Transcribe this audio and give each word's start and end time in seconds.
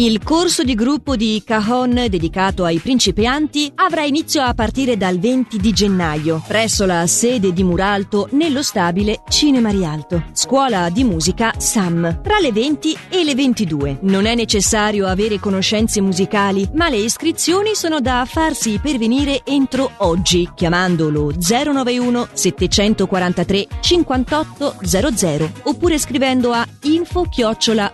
Il 0.00 0.22
corso 0.22 0.62
di 0.62 0.76
gruppo 0.76 1.16
di 1.16 1.42
Cajon 1.44 2.06
dedicato 2.08 2.64
ai 2.64 2.78
principianti 2.78 3.72
avrà 3.74 4.04
inizio 4.04 4.42
a 4.42 4.54
partire 4.54 4.96
dal 4.96 5.18
20 5.18 5.58
di 5.58 5.72
gennaio 5.72 6.40
presso 6.46 6.86
la 6.86 7.04
sede 7.08 7.52
di 7.52 7.64
Muralto 7.64 8.28
nello 8.30 8.62
stabile 8.62 9.22
Cinema 9.28 9.70
Rialto, 9.70 10.26
scuola 10.34 10.88
di 10.88 11.02
musica 11.02 11.52
SAM, 11.58 12.20
tra 12.22 12.38
le 12.38 12.52
20 12.52 12.96
e 13.08 13.24
le 13.24 13.34
22. 13.34 13.98
Non 14.02 14.26
è 14.26 14.36
necessario 14.36 15.08
avere 15.08 15.40
conoscenze 15.40 16.00
musicali, 16.00 16.68
ma 16.74 16.88
le 16.88 16.98
iscrizioni 16.98 17.74
sono 17.74 18.00
da 18.00 18.24
farsi 18.24 18.78
pervenire 18.80 19.40
entro 19.44 19.90
oggi 19.96 20.48
chiamando 20.54 21.10
lo 21.10 21.32
091 21.36 22.28
743 22.34 23.66
5800 23.80 25.50
oppure 25.64 25.98
scrivendo 25.98 26.52
a 26.52 26.64
info 26.82 27.24
chiocciola 27.28 27.92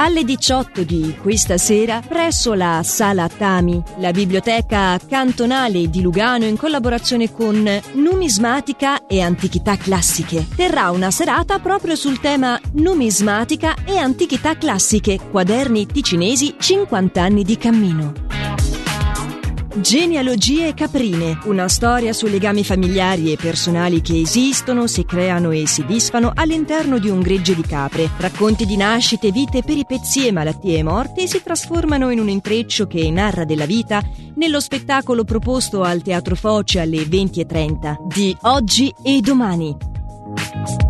alle 0.00 0.24
18 0.24 0.82
di 0.82 1.14
questa 1.20 1.58
sera, 1.58 2.00
presso 2.00 2.54
la 2.54 2.80
Sala 2.82 3.28
Tami, 3.28 3.82
la 3.98 4.12
biblioteca 4.12 4.98
cantonale 5.06 5.90
di 5.90 6.00
Lugano 6.00 6.46
in 6.46 6.56
collaborazione 6.56 7.30
con 7.30 7.68
Numismatica 7.92 9.06
e 9.06 9.20
Antichità 9.20 9.76
Classiche, 9.76 10.46
terrà 10.56 10.90
una 10.90 11.10
serata 11.10 11.58
proprio 11.58 11.96
sul 11.96 12.18
tema 12.18 12.58
Numismatica 12.72 13.74
e 13.84 13.98
Antichità 13.98 14.56
Classiche, 14.56 15.18
quaderni 15.30 15.84
ticinesi 15.84 16.54
50 16.58 17.22
anni 17.22 17.44
di 17.44 17.58
cammino. 17.58 18.29
Genealogie 19.76 20.74
caprine, 20.74 21.38
una 21.44 21.68
storia 21.68 22.12
sui 22.12 22.30
legami 22.30 22.64
familiari 22.64 23.32
e 23.32 23.36
personali 23.36 24.00
che 24.00 24.20
esistono, 24.20 24.88
si 24.88 25.04
creano 25.04 25.52
e 25.52 25.68
si 25.68 25.84
disfano 25.84 26.32
all'interno 26.34 26.98
di 26.98 27.08
un 27.08 27.20
gregge 27.20 27.54
di 27.54 27.62
capre. 27.62 28.10
Racconti 28.16 28.66
di 28.66 28.76
nascite, 28.76 29.30
vite, 29.30 29.62
peripezie, 29.62 30.32
malattie 30.32 30.78
e 30.78 30.82
morti 30.82 31.28
si 31.28 31.40
trasformano 31.40 32.10
in 32.10 32.18
un 32.18 32.28
intreccio 32.28 32.88
che 32.88 33.08
narra 33.12 33.44
della 33.44 33.66
vita 33.66 34.02
nello 34.34 34.58
spettacolo 34.58 35.22
proposto 35.22 35.82
al 35.82 36.02
Teatro 36.02 36.34
Foce 36.34 36.80
alle 36.80 37.02
20.30 37.02 38.06
di 38.12 38.36
Oggi 38.42 38.92
e 39.04 39.20
Domani. 39.20 40.89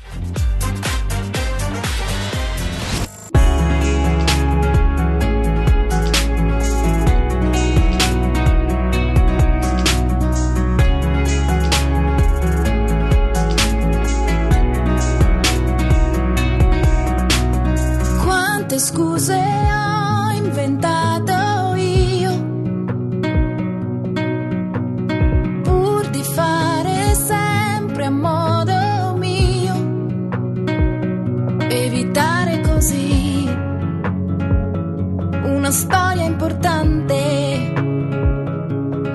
Una 35.71 35.79
storia 35.79 36.25
importante. 36.25 37.71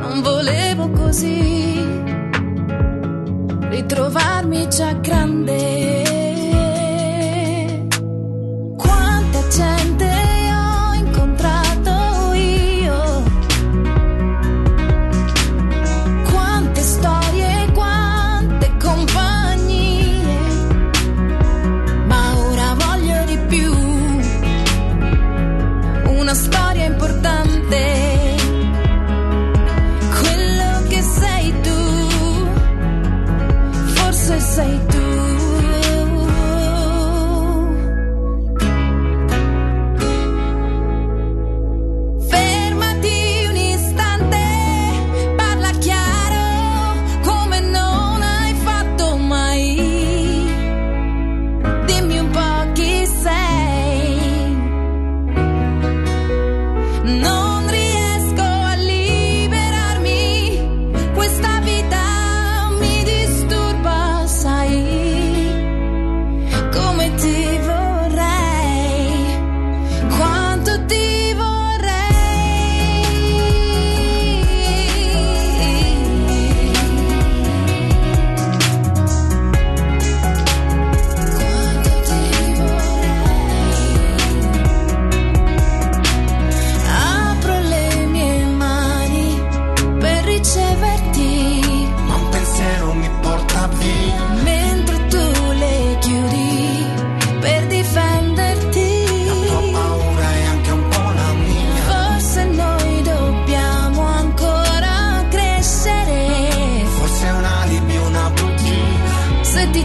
Non 0.01 0.23
volevo 0.23 0.89
così 0.89 1.85
ritrovarmi 3.69 4.67
già 4.69 4.93
grande 4.95 5.86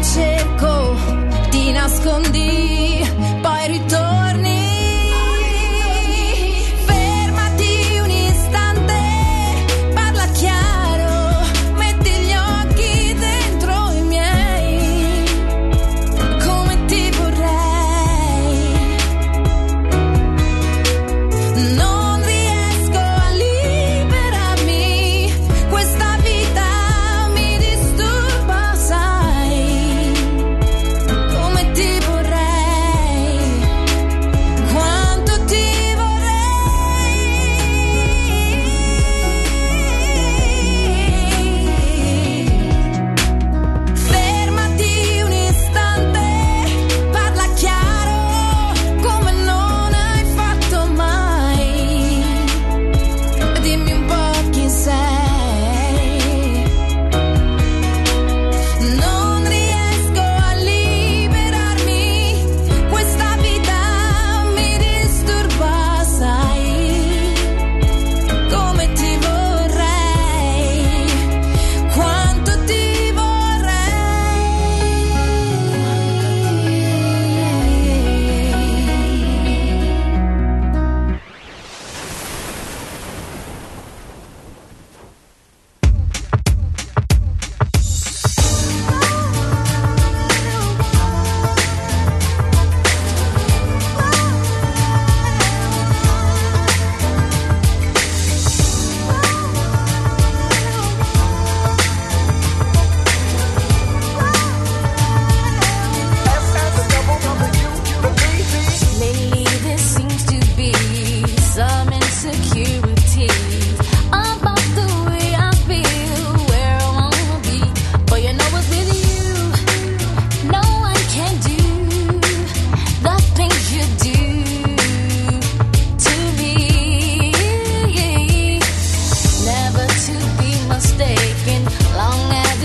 reaching 0.02 0.31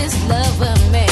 this 0.07 0.29
love 0.29 0.61
of 0.61 0.91
man. 0.91 1.06